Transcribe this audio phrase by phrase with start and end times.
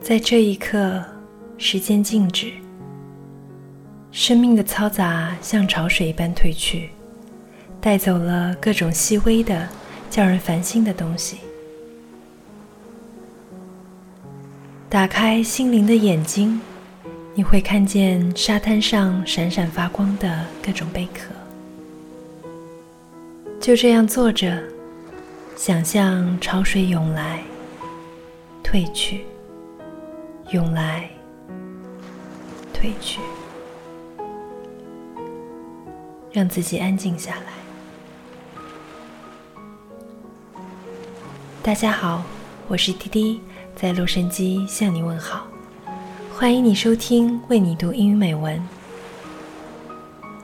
[0.00, 1.02] 在这一刻，
[1.56, 2.52] 时间静止，
[4.12, 6.90] 生命的嘈杂像潮水一般退去，
[7.80, 9.66] 带走了各种细微的、
[10.10, 11.38] 叫人烦心的东西。
[14.94, 16.60] 打开心灵的眼睛，
[17.34, 21.34] 你会看见沙滩上闪闪发光的各种贝壳。
[23.60, 24.62] 就这样坐着，
[25.56, 27.42] 想象潮水涌来，
[28.62, 29.24] 退去。
[30.50, 31.10] 涌来，
[32.72, 33.18] 退去，
[36.30, 37.52] 让自己安静下来。
[41.64, 42.22] 大家好，
[42.68, 43.40] 我是滴滴，
[43.76, 45.48] 在洛杉矶向你问好，
[46.32, 48.62] 欢迎你收听为你读英语美文。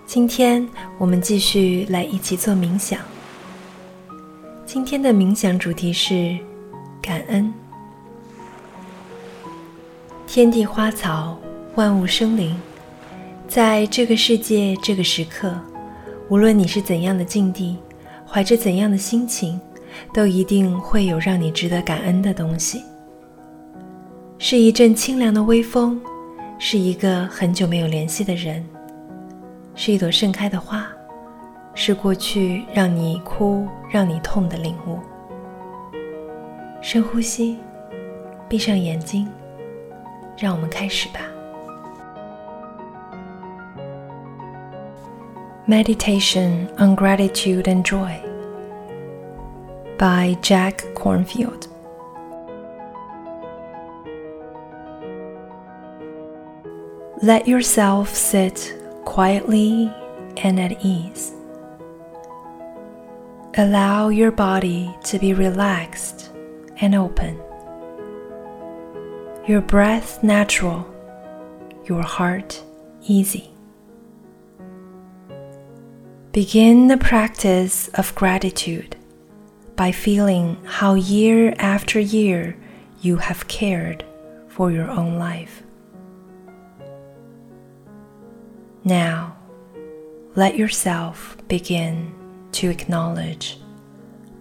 [0.04, 2.98] 今天我们继续来一起做冥想。
[4.66, 6.36] 今天的冥想主题是
[7.00, 7.52] 感恩。
[10.26, 11.38] 天地花草，
[11.76, 12.60] 万物生灵，
[13.46, 15.54] 在这个世界这个时刻，
[16.28, 17.76] 无论你是怎样的境地，
[18.26, 19.60] 怀着怎样的心情，
[20.12, 22.82] 都一定会有让你值得感恩的东西。
[24.42, 26.00] 是一阵清凉的微风，
[26.58, 28.64] 是一个很久没有联系的人，
[29.74, 30.88] 是一朵盛开的花，
[31.74, 34.98] 是过去让你哭、让你痛的领悟。
[36.80, 37.58] 深呼吸，
[38.48, 39.28] 闭上眼睛。
[40.38, 41.20] 让我们开始吧。
[45.68, 48.14] Meditation on Gratitude and Joy
[49.98, 51.68] by Jack Cornfield.
[57.22, 59.92] Let yourself sit quietly
[60.38, 61.34] and at ease.
[63.58, 66.30] Allow your body to be relaxed
[66.80, 67.38] and open
[69.46, 70.86] your breath natural,
[71.84, 72.62] your heart
[73.02, 73.50] easy.
[76.32, 78.96] Begin the practice of gratitude
[79.76, 82.56] by feeling how year after year
[83.02, 84.06] you have cared
[84.48, 85.62] for your own life.
[88.84, 89.36] Now,
[90.36, 92.14] let yourself begin
[92.52, 93.58] to acknowledge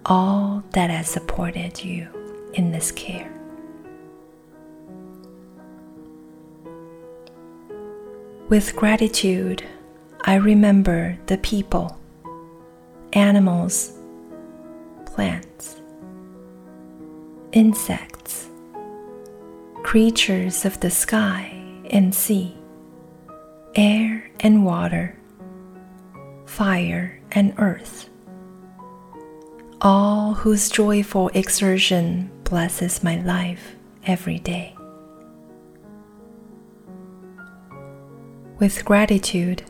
[0.06, 2.08] all that has supported you
[2.54, 3.30] in this care.
[8.48, 9.62] With gratitude,
[10.22, 11.98] I remember the people,
[13.12, 13.92] animals,
[15.06, 15.76] plants,
[17.52, 18.48] insects,
[19.82, 21.56] creatures of the sky
[21.90, 22.56] and sea,
[23.74, 25.16] air and water,
[26.46, 28.08] fire and earth,
[29.80, 34.74] all whose joyful exertion blesses my life every day.
[38.58, 39.62] With gratitude,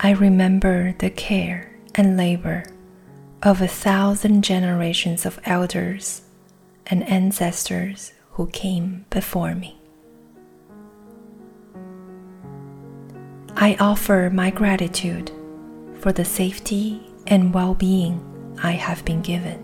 [0.00, 2.64] I remember the care and labor
[3.42, 6.22] of a thousand generations of elders
[6.86, 9.81] and ancestors who came before me.
[13.56, 15.30] I offer my gratitude
[16.00, 18.20] for the safety and well being
[18.62, 19.60] I have been given.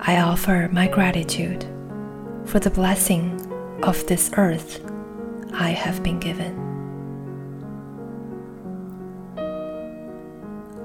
[0.00, 1.64] I offer my gratitude
[2.44, 3.40] for the blessing
[3.82, 4.80] of this earth
[5.54, 6.54] I have been given.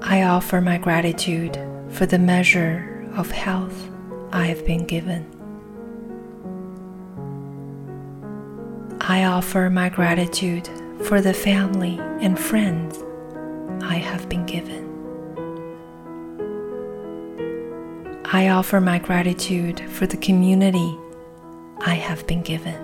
[0.00, 1.58] I offer my gratitude
[1.90, 3.88] for the measure of health
[4.32, 5.41] I have been given.
[9.04, 10.68] I offer my gratitude
[11.06, 13.02] for the family and friends
[13.82, 14.84] I have been given.
[18.24, 20.96] I offer my gratitude for the community
[21.80, 22.80] I have been given.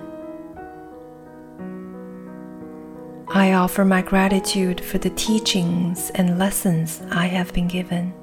[3.29, 8.13] I offer my gratitude for the teachings and lessons I have been given.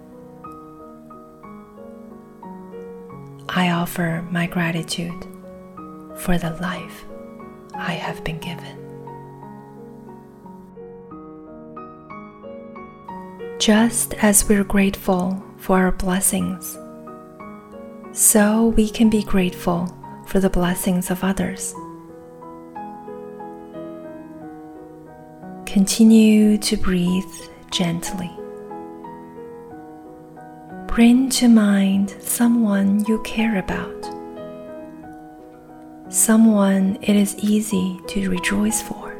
[3.48, 5.24] I offer my gratitude
[6.14, 7.06] for the life
[7.78, 8.76] I have been given.
[13.58, 16.78] Just as we're grateful for our blessings,
[18.12, 19.94] so we can be grateful
[20.26, 21.74] for the blessings of others.
[25.66, 27.34] Continue to breathe
[27.70, 28.30] gently.
[30.86, 34.15] Bring to mind someone you care about,
[36.16, 39.14] someone it is easy to rejoice for.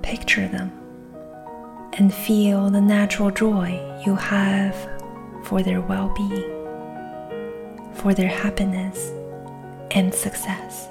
[0.00, 0.70] Picture them
[1.94, 3.68] and feel the natural joy
[4.06, 4.76] you have
[5.42, 6.50] for their well being,
[7.94, 9.10] for their happiness
[9.90, 10.88] and success.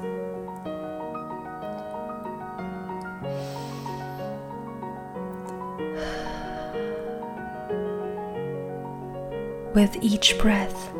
[9.74, 10.92] With each breath,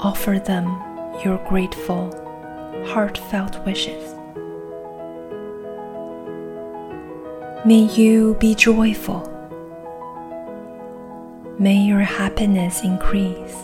[0.00, 2.10] offer them your grateful,
[2.88, 4.14] heartfelt wishes.
[7.64, 9.32] May you be joyful.
[11.58, 13.56] May your happiness increase.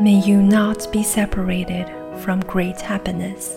[0.00, 1.88] May you not be separated
[2.20, 3.56] from great happiness.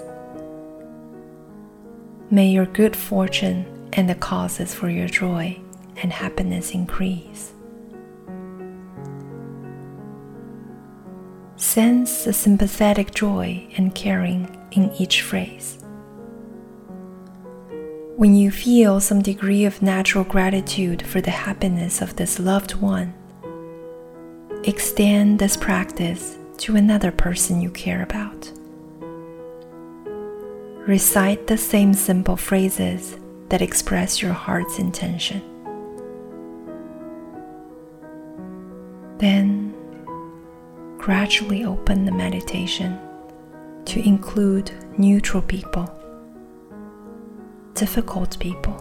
[2.30, 5.60] May your good fortune and the causes for your joy
[6.02, 7.52] and happiness increase.
[11.72, 15.78] Sense the sympathetic joy and caring in each phrase.
[18.18, 23.14] When you feel some degree of natural gratitude for the happiness of this loved one,
[24.66, 28.52] extend this practice to another person you care about.
[30.86, 33.16] Recite the same simple phrases
[33.48, 35.42] that express your heart's intention.
[39.20, 39.61] Then
[41.02, 42.96] gradually open the meditation
[43.86, 45.90] to include neutral people,
[47.74, 48.78] difficult people,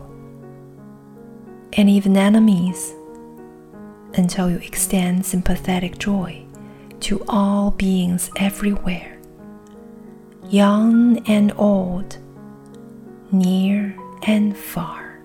[1.73, 2.93] and even enemies
[4.17, 6.45] until you extend sympathetic joy
[7.01, 9.19] to all beings everywhere,
[10.51, 12.19] young and old,
[13.33, 15.23] near and far.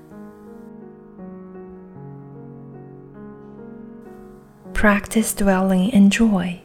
[4.72, 6.62] Practice dwelling in joy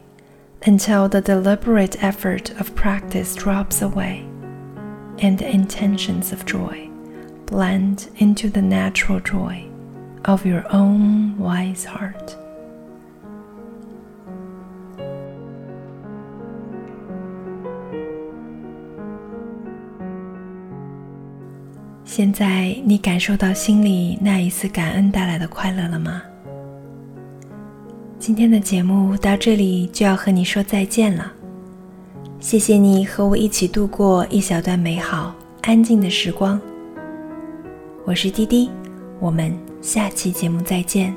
[0.65, 4.25] until the deliberate effort of practice drops away
[5.19, 6.89] and the intentions of joy
[7.45, 9.65] blend into the natural joy
[10.25, 12.35] of your own wise heart.
[22.05, 26.21] 现在你感受到心里那一丝感恩带来的快乐了吗？
[28.20, 31.32] 今天的节目到这里就要和你说再见了，
[32.38, 36.60] 谢谢你和我一起度过一小段美好安静的时光。
[38.04, 38.68] 我是滴滴，
[39.20, 41.14] 我们下期节目再见。